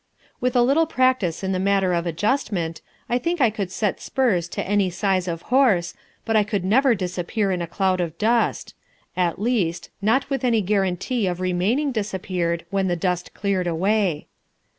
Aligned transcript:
With 0.39 0.55
a 0.55 0.63
little 0.63 0.87
practice 0.87 1.43
in 1.43 1.51
the 1.51 1.59
matter 1.59 1.93
of 1.93 2.07
adjustment, 2.07 2.81
I 3.07 3.19
think 3.19 3.39
I 3.39 3.51
could 3.51 3.69
set 3.71 4.01
spurs 4.01 4.47
to 4.47 4.67
any 4.67 4.89
size 4.89 5.27
of 5.27 5.43
horse, 5.53 5.93
but 6.25 6.35
I 6.35 6.43
could 6.43 6.65
never 6.65 6.95
disappear 6.95 7.51
in 7.51 7.61
a 7.61 7.67
cloud 7.67 8.01
of 8.01 8.17
dust 8.17 8.73
at 9.15 9.37
least, 9.37 9.91
not 10.01 10.27
with 10.27 10.43
any 10.43 10.61
guarantee 10.63 11.27
of 11.27 11.39
remaining 11.39 11.91
disappeared 11.91 12.65
when 12.71 12.87
the 12.87 12.95
dust 12.95 13.35
cleared 13.35 13.67
away. 13.67 14.25